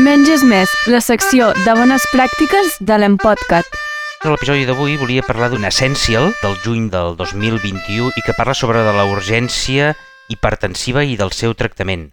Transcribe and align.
Menys 0.00 0.30
és 0.32 0.42
més, 0.48 0.70
la 0.88 1.02
secció 1.04 1.50
de 1.66 1.72
bones 1.76 2.06
pràctiques 2.08 2.78
de 2.80 2.96
l'Empodcat. 2.96 3.66
A 4.24 4.30
l'episodi 4.32 4.64
d'avui 4.64 4.94
volia 4.96 5.24
parlar 5.26 5.50
d'un 5.52 5.66
Essential 5.68 6.30
del 6.40 6.56
juny 6.64 6.86
del 6.88 7.12
2021 7.18 8.08
i 8.16 8.24
que 8.24 8.32
parla 8.32 8.54
sobre 8.56 8.80
de 8.86 8.94
la 8.96 9.04
urgència 9.04 9.90
hipertensiva 10.32 11.04
i 11.04 11.18
del 11.20 11.34
seu 11.36 11.52
tractament. 11.52 12.06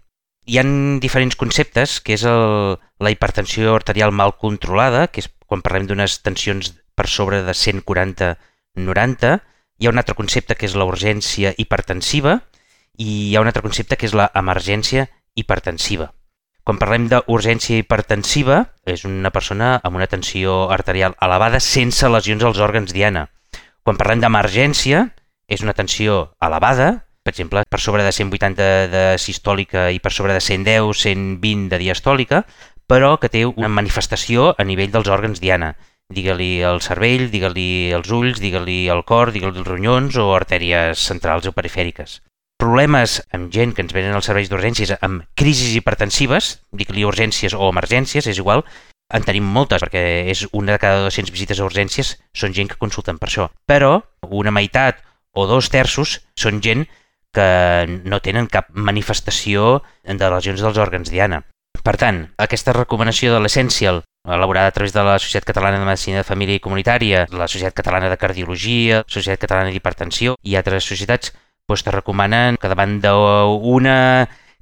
Hi 0.44 0.60
han 0.60 1.00
diferents 1.00 1.40
conceptes, 1.40 1.96
que 2.04 2.18
és 2.18 2.26
el, 2.28 2.76
la 3.00 3.14
hipertensió 3.16 3.72
arterial 3.72 4.12
mal 4.12 4.36
controlada, 4.36 5.06
que 5.08 5.24
és 5.24 5.32
quan 5.48 5.64
parlem 5.64 5.88
d'unes 5.88 6.20
tensions 6.20 6.74
per 6.92 7.08
sobre 7.08 7.40
de 7.48 7.56
140-90, 7.56 9.34
hi 9.80 9.88
ha 9.88 9.96
un 9.96 10.04
altre 10.04 10.20
concepte 10.20 10.52
que 10.52 10.68
és 10.68 10.76
la 10.76 10.84
urgència 10.84 11.56
hipertensiva 11.56 12.42
i 13.00 13.30
hi 13.30 13.36
ha 13.36 13.40
un 13.40 13.48
altre 13.48 13.64
concepte 13.64 13.96
que 13.96 14.04
és 14.04 14.12
la 14.12 14.28
emergència 14.36 15.08
hipertensiva. 15.32 16.12
Quan 16.64 16.78
parlem 16.78 17.06
d'urgència 17.08 17.80
hipertensiva, 17.80 18.60
és 18.84 19.06
una 19.08 19.32
persona 19.32 19.78
amb 19.82 19.96
una 19.96 20.08
tensió 20.10 20.66
arterial 20.74 21.16
elevada 21.24 21.60
sense 21.64 22.08
lesions 22.12 22.44
als 22.44 22.60
òrgans 22.60 22.92
diana. 22.92 23.28
Quan 23.82 23.98
parlem 24.00 24.20
d'emergència, 24.20 25.06
és 25.48 25.64
una 25.64 25.74
tensió 25.74 26.36
elevada, 26.40 26.90
per 27.24 27.32
exemple, 27.32 27.64
per 27.68 27.80
sobre 27.80 28.04
de 28.04 28.12
180 28.12 28.68
de 28.92 29.04
sistòlica 29.18 29.88
i 29.90 30.00
per 30.04 30.12
sobre 30.12 30.36
de 30.36 30.44
110, 30.44 30.92
120 31.02 31.68
de 31.72 31.80
diastòlica, 31.80 32.44
però 32.86 33.16
que 33.22 33.32
té 33.32 33.46
una 33.48 33.72
manifestació 33.72 34.52
a 34.56 34.66
nivell 34.66 34.92
dels 34.92 35.08
òrgans 35.08 35.40
diana. 35.40 35.74
Digue-li 36.10 36.58
el 36.66 36.80
cervell, 36.84 37.28
digue-li 37.30 37.68
els 37.96 38.10
ulls, 38.10 38.40
digue-li 38.42 38.82
el 38.92 39.04
cor, 39.06 39.32
digue-li 39.32 39.62
els 39.62 39.68
ronyons 39.68 40.18
o 40.18 40.32
artèries 40.34 41.06
centrals 41.10 41.46
o 41.46 41.54
perifèriques 41.54 42.20
problemes 42.60 43.18
amb 43.34 43.50
gent 43.52 43.72
que 43.74 43.82
ens 43.82 43.94
venen 43.96 44.14
als 44.14 44.28
serveis 44.28 44.50
d'urgències 44.52 44.92
amb 45.00 45.24
crisis 45.38 45.72
hipertensives, 45.78 46.52
dic-li 46.76 47.06
urgències 47.08 47.56
o 47.56 47.70
emergències, 47.72 48.28
és 48.28 48.38
igual, 48.38 48.64
en 49.10 49.26
tenim 49.26 49.46
moltes, 49.48 49.82
perquè 49.82 50.30
és 50.30 50.44
una 50.52 50.76
de 50.76 50.82
cada 50.82 51.02
200 51.08 51.32
visites 51.34 51.58
a 51.58 51.66
urgències 51.66 52.14
són 52.36 52.54
gent 52.54 52.70
que 52.70 52.78
consulten 52.78 53.18
per 53.18 53.30
això. 53.30 53.48
Però 53.66 54.02
una 54.28 54.54
meitat 54.54 55.00
o 55.34 55.46
dos 55.50 55.70
terços 55.72 56.20
són 56.38 56.60
gent 56.62 56.86
que 57.34 57.48
no 58.04 58.20
tenen 58.22 58.50
cap 58.50 58.70
manifestació 58.74 59.80
de 60.04 60.30
lesions 60.30 60.62
dels 60.62 60.78
òrgans 60.78 61.10
diana. 61.10 61.42
Per 61.82 61.96
tant, 61.96 62.24
aquesta 62.38 62.74
recomanació 62.76 63.32
de 63.32 63.40
l'Essential, 63.40 64.02
elaborada 64.26 64.68
a 64.68 64.74
través 64.74 64.92
de 64.92 65.02
la 65.06 65.18
Societat 65.18 65.48
Catalana 65.52 65.78
de 65.78 65.86
Medicina 65.86 66.20
de 66.20 66.28
Família 66.28 66.58
i 66.58 66.62
Comunitària, 66.62 67.26
la 67.32 67.48
Societat 67.48 67.78
Catalana 67.78 68.10
de 68.10 68.18
Cardiologia, 68.20 69.04
la 69.06 69.08
Societat 69.08 69.46
Catalana 69.46 69.72
d'Hipertensió 69.72 70.36
i 70.42 70.58
altres 70.58 70.84
societats, 70.84 71.32
doncs 71.70 71.86
te 71.86 71.94
recomanen 71.94 72.58
que 72.60 72.70
davant 72.70 72.98
d'una 73.02 73.96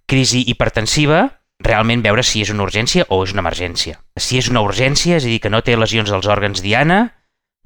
crisi 0.09 0.45
hipertensiva 0.49 1.27
realment 1.65 2.05
veure 2.05 2.23
si 2.23 2.43
és 2.45 2.53
una 2.55 2.65
urgència 2.65 3.07
o 3.11 3.23
és 3.25 3.33
una 3.35 3.43
emergència. 3.43 3.99
Si 4.17 4.39
és 4.39 4.49
una 4.53 4.63
urgència, 4.63 5.17
és 5.19 5.27
a 5.27 5.31
dir, 5.31 5.41
que 5.43 5.51
no 5.51 5.63
té 5.65 5.75
lesions 5.77 6.11
dels 6.13 6.29
òrgans 6.31 6.63
diana, 6.63 7.09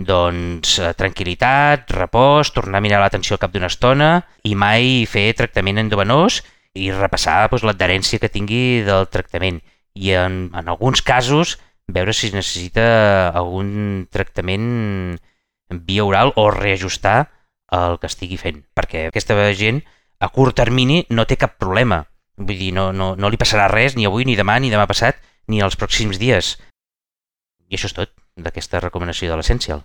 doncs 0.03 0.79
eh, 0.81 0.93
tranquil·litat, 0.99 1.91
repòs, 1.93 2.53
tornar 2.55 2.81
a 2.81 2.85
mirar 2.85 3.03
l'atenció 3.03 3.37
al 3.37 3.43
cap 3.43 3.53
d'una 3.53 3.69
estona 3.71 4.13
i 4.49 4.55
mai 4.59 5.05
fer 5.11 5.29
tractament 5.39 5.83
endovenós 5.83 6.41
i 6.75 6.89
repassar 6.95 7.51
doncs, 7.51 7.67
l'adherència 7.69 8.19
que 8.19 8.33
tingui 8.33 8.83
del 8.87 9.07
tractament. 9.13 9.61
I 9.93 10.15
en, 10.17 10.39
en 10.57 10.73
alguns 10.73 11.05
casos 11.05 11.59
veure 11.93 12.15
si 12.17 12.31
es 12.31 12.35
necessita 12.35 13.29
algun 13.37 14.07
tractament 14.11 15.19
via 15.69 16.05
oral 16.05 16.33
o 16.37 16.51
reajustar 16.51 17.29
el 17.73 17.99
que 18.01 18.11
estigui 18.11 18.39
fent, 18.41 18.63
perquè 18.77 19.07
aquesta 19.09 19.37
gent 19.57 19.81
a 20.21 20.29
curt 20.29 20.57
termini 20.61 21.03
no 21.11 21.25
té 21.27 21.39
cap 21.41 21.57
problema. 21.59 22.05
Vull 22.37 22.59
dir, 22.59 22.73
no, 22.77 22.91
no, 22.93 23.15
no 23.17 23.31
li 23.33 23.41
passarà 23.41 23.69
res 23.73 23.97
ni 23.97 24.05
avui, 24.07 24.27
ni 24.29 24.37
demà, 24.37 24.59
ni 24.61 24.71
demà 24.73 24.85
passat, 24.91 25.17
ni 25.49 25.63
els 25.65 25.79
pròxims 25.81 26.21
dies. 26.21 26.59
I 27.73 27.79
això 27.79 27.89
és 27.89 27.97
tot 27.97 28.13
d'aquesta 28.37 28.81
recomanació 28.85 29.31
de 29.33 29.39
l'Essential. 29.41 29.81